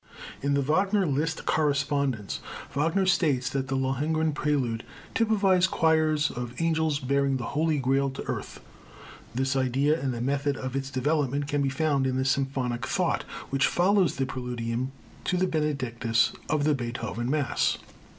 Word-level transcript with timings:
In 0.41 0.55
the 0.55 0.63
Wagner 0.63 1.05
Liszt 1.05 1.45
correspondence, 1.45 2.39
Wagner 2.73 3.05
states 3.05 3.51
that 3.51 3.67
the 3.67 3.75
Lohengrin 3.77 4.33
Prelude 4.33 4.83
typifies 5.13 5.67
choirs 5.67 6.31
of 6.31 6.59
angels 6.59 6.97
bearing 6.97 7.37
the 7.37 7.43
Holy 7.53 7.77
Grail 7.77 8.09
to 8.09 8.23
earth. 8.27 8.61
This 9.35 9.55
idea 9.55 10.01
and 10.01 10.11
the 10.11 10.19
method 10.19 10.57
of 10.57 10.75
its 10.75 10.89
development 10.89 11.47
can 11.47 11.61
be 11.61 11.69
found 11.69 12.07
in 12.07 12.17
the 12.17 12.25
symphonic 12.25 12.87
thought 12.87 13.25
which 13.51 13.67
follows 13.67 14.15
the 14.15 14.25
Preludium 14.25 14.87
to 15.25 15.37
the 15.37 15.45
Benedictus 15.45 16.31
of 16.49 16.63
the 16.63 16.73
Beethoven 16.73 17.29
Mass. 17.29 17.77